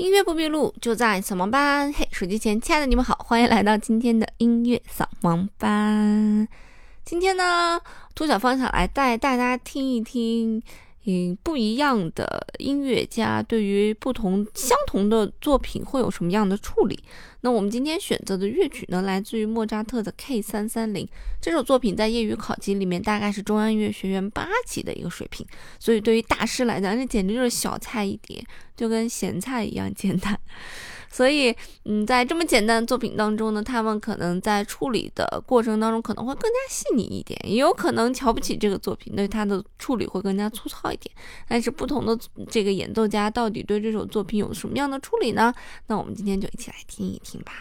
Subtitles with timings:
[0.00, 1.92] 音乐不迷路，就在扫盲班。
[1.92, 6.48] 嘿，手机前亲爱的你们好，欢迎来到今天的音乐扫盲班。
[7.04, 7.78] 今天呢，
[8.14, 10.62] 兔小芳想来带大家听一听。
[11.04, 16.98] 嗯，不一样的音乐家对于不同相同的作品会有什么样的处理？
[17.42, 21.08] 那我们今天选择的乐曲呢，来自于莫扎特的 K 三三零
[21.40, 25.46] 这首作品，在业余考级里面大概是中央音乐学院八级的一个水平，
[25.78, 28.44] 所以对于大师来讲，这简直就是小菜一碟，
[28.76, 30.38] 就跟咸菜一样简单。
[31.12, 31.52] 所以，
[31.86, 41.12] 嗯，在这么简单的作品当中呢，他们可能在处理的过程当中可能会更加细腻一点，也有可能瞧不起这个作品，对它的处理会更加粗糙一点。
[41.48, 42.16] 但是，不同的
[42.48, 45.52] 这个演奏家到底对这首作品有什么样的处理呢？
[45.88, 47.52] 那我们今天就一起来听一听吧。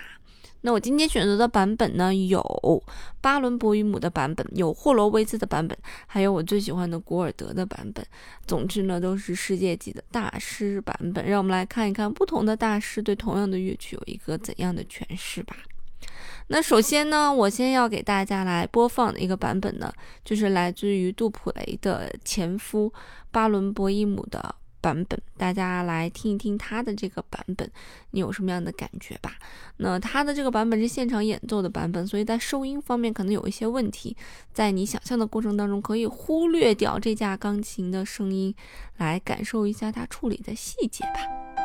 [0.61, 2.83] 那我今天选择的版本呢，有
[3.21, 8.05] 巴伦博伊姆的版本，有霍罗维兹的版本，还有我最喜欢的古尔德的版本。
[8.45, 11.25] 总之呢，都是世界级的大师版本。
[11.25, 15.55] 让我们来看一看不同的大师对同样的乐曲有一个怎样的诠释吧。
[16.47, 19.89] 那首先呢，我先要给大家来播放的一个版本呢，
[20.25, 22.91] 就是来自于杜普雷的前夫
[23.31, 24.55] 巴伦博伊姆的。
[24.81, 27.69] 版本，大家来听一听它的这个版本，
[28.11, 29.33] 你有什么样的感觉吧？
[29.77, 34.15] 那它的这个版本是现场演奏的版本，所以在收音方面可能有一些问题，
[34.53, 38.53] 在你想象的过程当中，可以忽略掉这架钢琴的声音，
[38.97, 41.58] 来感受一下它处理的细节吧。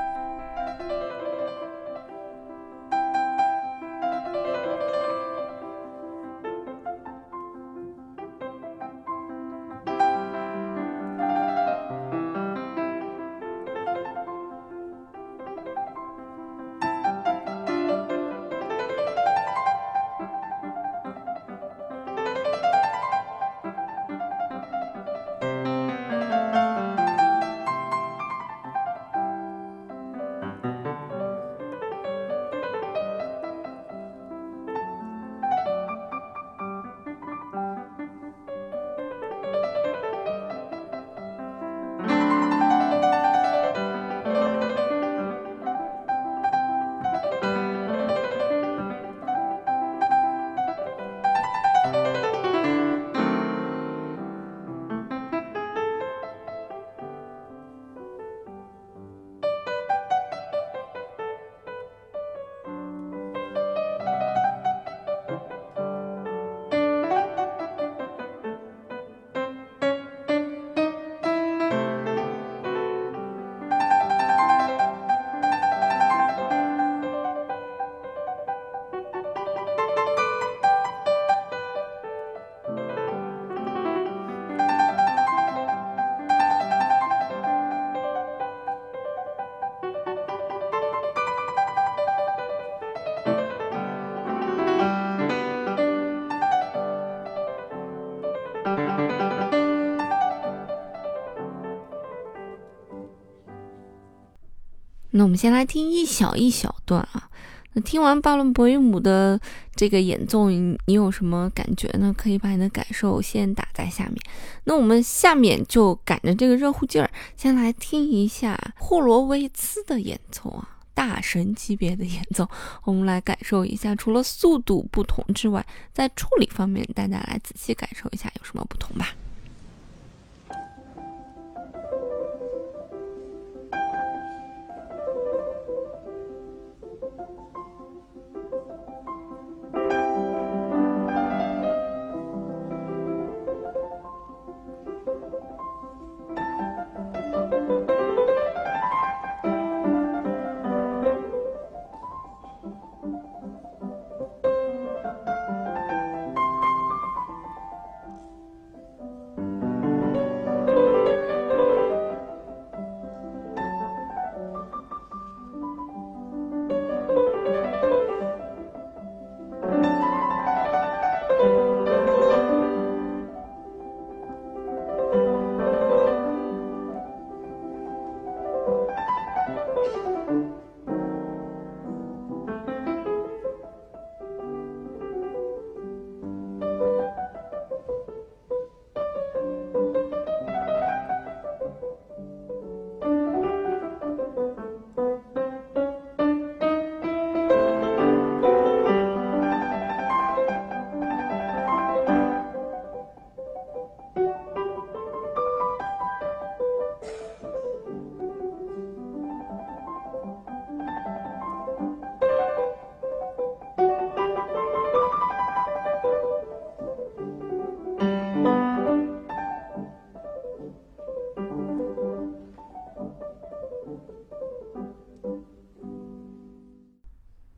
[105.24, 107.30] 我们先来听一小一小段啊。
[107.72, 109.40] 那听完巴伦博伊姆的
[109.74, 112.14] 这个演奏，你有什么感觉呢？
[112.16, 114.16] 可以把你的感受先打在下面。
[114.64, 122.46] 那我们下面就赶着这个热乎劲儿，先来听一下霍罗维茨的演奏啊，大神级别的演奏。
[122.84, 129.08] 我们来感受一下，除了速度不同之外，在处理方面，大家来仔细感受一下有什么不同吧。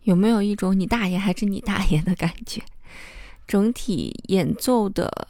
[0.06, 2.62] 有没有一种你大爷还是你大爷的感觉？
[3.46, 5.28] 整体演奏的，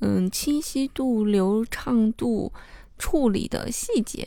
[0.00, 2.50] 嗯，清晰度、流畅度、
[2.98, 4.26] 处理的细节，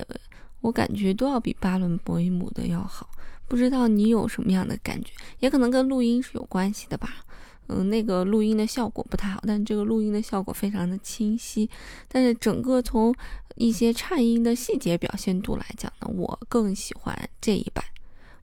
[0.62, 3.10] 我感觉都要比巴伦博伊姆的要好。
[3.48, 5.12] 不知道你有什么样的感觉？
[5.40, 7.26] 也可能跟录音是有关系的吧。
[7.66, 11.68] 嗯，那个录音的效果不太好，但这个录音的效果非常的清晰。
[12.08, 13.14] 但是整个从
[13.56, 17.84] 一些颤音的细节表现度来讲呢，我更喜欢这一版。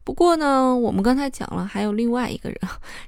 [0.07, 2.57] 不过呢，我们刚才讲了，还有另外一个人，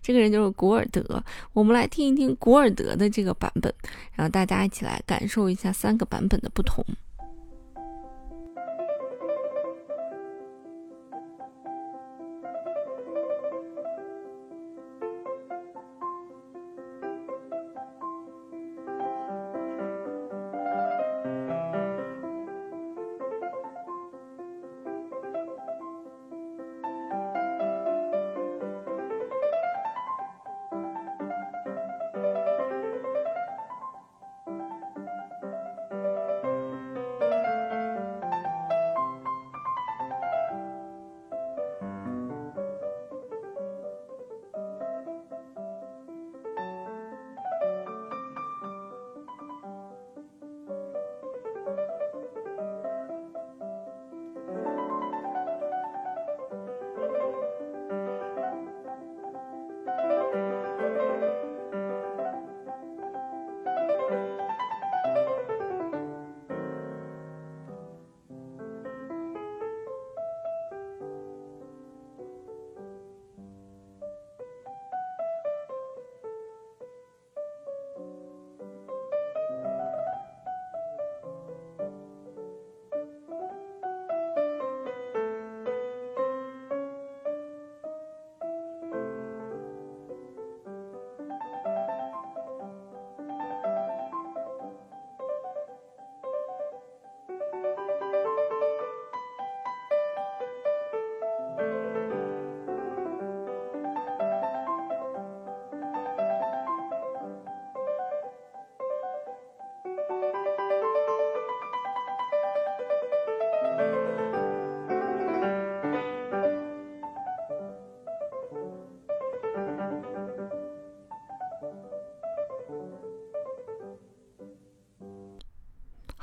[0.02, 1.22] 这个人就是古尔德。
[1.52, 3.72] 我们来听一听古尔德的这个版本，
[4.14, 6.84] 然后大家一起来感受一下三个版本的不同。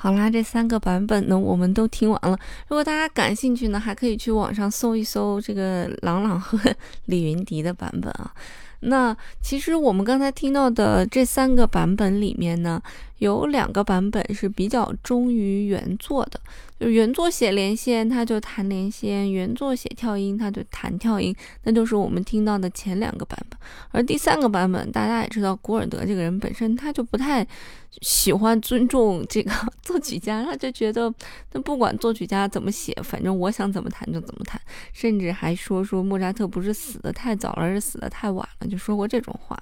[0.06, 2.38] 好啦，这三个版本呢，我们都听完了。
[2.68, 6.60] 如果大家感兴趣呢，还可以去网上搜一搜这个郎朗和
[7.06, 8.32] 李云迪的版本啊。
[8.82, 12.80] 那其实我们刚才听到的这三个版本里面呢，
[13.20, 16.40] 有两个版本是比较忠于原作的。
[16.78, 21.34] 就原作写连线，他就弹连线；原作写跳音，他就弹跳音。
[21.64, 23.58] 那就是我们听到的前两个版本。
[23.92, 27.48] 而第三个版本，大家也知道，古尔德这个人本身他就不太
[28.02, 29.50] 喜欢尊重这个
[29.82, 31.12] 作曲家，他就觉得，
[31.54, 34.60] 那不管作曲家怎么写，反正我想怎么弹就怎么弹。
[34.92, 39.58] 甚至还说说莫扎特不是死的太早了，而是死的太晚了，就说过这种话，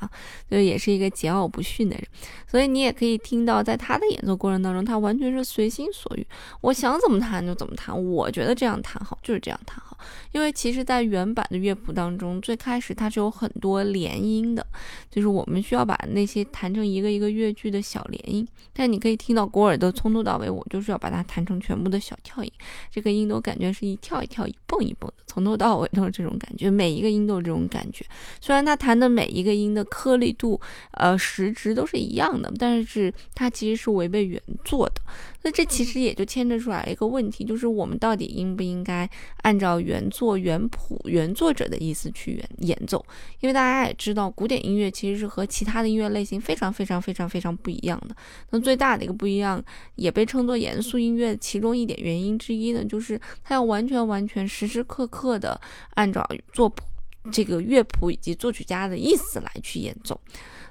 [0.50, 2.04] 就也是一个桀骜不驯的人。
[2.48, 6.26] 所以你也可以听到，在他的演奏过程当中，他完全是随心所欲，
[6.62, 6.94] 我想。
[7.04, 9.98] 怎么弹就怎么弹，我觉得这样弹好，就是这样弹好。
[10.32, 14.66] 因为其实，在原版的乐谱当中，最开始它是有很多连音的，
[15.12, 18.48] 就是我们需要把那些弹成一个一个乐句的小连音。
[18.72, 22.52] 但你可以听到古尔德从头到尾，我就是要把它弹成全部的小跳音，
[22.90, 28.06] 这个音都感觉是一跳一跳，一蹦一蹦的，从头到尾都是这种感觉，每一个音都是这种感觉。
[28.40, 30.60] 虽然他弹的每一个音的颗粒度、
[30.92, 35.02] 呃时值都是一样的，但是它其实是违背原作的。
[35.42, 39.10] 那这其实也就牵扯出来一个问题，就是我们到底应不应该
[39.42, 43.04] 按照原作、原谱、原作者的意思去演演奏？
[43.42, 48.16] 因为大家也知道，古典音乐其实是和其他的音乐类型非常非常非常非常不一样的。
[48.52, 49.62] 那最大的一个不一样，
[49.96, 55.60] 也被称作严肃音乐其中一点原因之一呢，就是它要完全完全时时刻刻的
[55.96, 56.84] 按照作谱
[57.32, 60.20] 这个乐谱以及作曲家的意思来去演奏。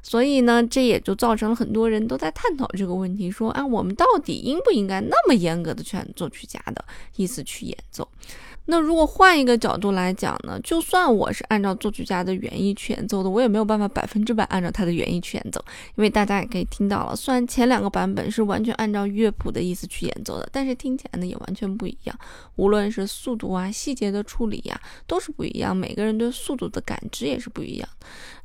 [0.02, 6.84] 所以呢，这也就造成了很多人都在探讨这个问题，说啊，我们到底应不应该那么严格的去按作曲家的
[7.16, 8.06] 意思去演奏？
[8.72, 10.58] 那如果换一个角度来讲呢？
[10.64, 15.62] 就算我是按照作曲家的原意去演奏的，我也没有办法百分之百按照他的原意去演奏，
[15.94, 22.18] 因为大家也可以听到了，虽然前两个版本是完全按照乐谱的意思去演奏的，但是听起来呢也完全不一样。
[22.56, 25.76] 无论是速度啊、细节的处理呀，都是不一样。
[25.76, 27.86] 每个人对速度的感知也是不一样。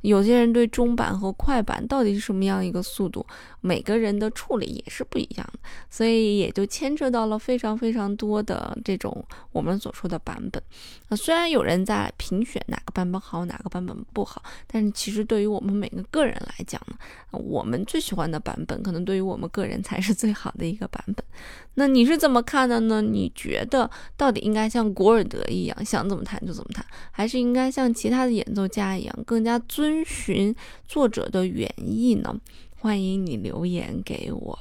[0.02, 3.24] 有些人对中版和快板到底是什么样一个速度，
[3.62, 5.58] 每个人的处理也是不一样的。
[5.88, 10.17] 所以也就牵扯到了非常非常多的这种我们所说的。
[10.18, 10.62] 版本。
[11.08, 16.96] 啊，虽然有人在评选哪个版本好，哪个版本不好，但是其实对于我们每个个人来讲呢，
[17.30, 21.24] 我们最喜欢的版本，可能对于我们个人才是最好的一个版本。
[21.74, 23.00] 那你是怎么看的呢？
[23.00, 30.54] 你觉得到底应该像古尔德一样，想怎么弹就怎么弹，还是应该像其他的演奏家一样，更加遵循
[30.86, 32.34] 作者的原意呢？
[32.80, 34.58] 欢迎你留言给我。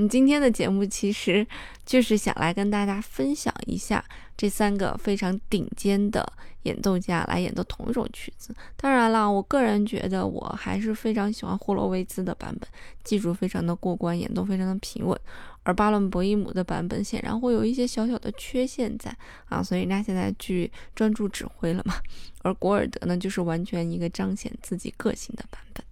[0.00, 1.44] 你今天的节目其实
[1.84, 4.04] 就是想来跟大家分享一下
[4.36, 6.24] 这三个非常顶尖的
[6.62, 8.54] 演奏家来演奏同一首曲子。
[8.76, 12.68] 当然了，我个人觉得我还是非常喜欢霍洛维兹的版本，
[13.02, 15.18] 技术非常的过关，演奏非常的平稳。
[15.64, 19.12] 而巴伦博伊姆的版本显然会有一些小小的缺陷在
[19.48, 21.94] 啊，所以人家现在去专注指挥了嘛。
[22.42, 25.84] 而古尔德呢，就是完全一个彰显自己个性的版本。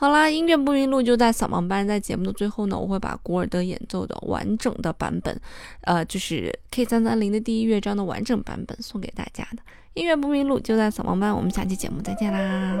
[0.00, 1.86] 好啦，音乐不迷路就在扫盲班。
[1.86, 5.38] 在节目的最后呢，我会把古尔德演奏的完整的版本，
[5.82, 9.58] 呃，就是 K 三三零的第一乐章的完整版本送给大家的。
[9.92, 12.78] 音乐不迷路就在扫盲班，我们下期节目再见啦。